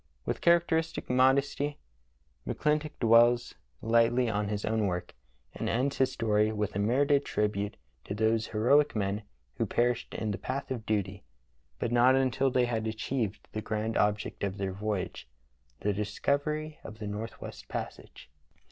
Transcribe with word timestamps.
With 0.25 0.41
characteristic 0.41 1.11
modesty 1.11 1.77
McClintock 2.47 2.93
dwells 2.99 3.53
i86 3.53 3.53
True 3.53 3.53
Tales 3.53 3.53
of 3.53 3.53
Arctic 3.53 3.53
Heroism 3.53 3.89
lightly 4.17 4.29
on 4.31 4.47
his 4.47 4.65
own 4.65 4.87
work, 4.87 5.15
and 5.53 5.69
ends 5.69 5.97
his 5.97 6.11
story 6.11 6.51
with 6.51 6.75
a 6.75 6.79
merited 6.79 7.23
tribute 7.23 7.77
to 8.05 8.15
"those 8.15 8.47
heroic 8.47 8.95
men 8.95 9.21
who 9.59 9.67
perished 9.67 10.15
in 10.15 10.31
the 10.31 10.39
path 10.39 10.71
of 10.71 10.87
duty, 10.87 11.23
but 11.77 11.91
not 11.91 12.15
until 12.15 12.49
they 12.49 12.65
had 12.65 12.87
achieved 12.87 13.47
the 13.51 13.61
grand 13.61 13.95
object 13.95 14.43
of 14.43 14.57
their 14.57 14.73
voyage— 14.73 15.29
the 15.81 15.93
discovery 15.93 16.79
of 16.83 16.97
the 16.97 17.05
northwest 17.05 17.67
passage. 17.67 18.31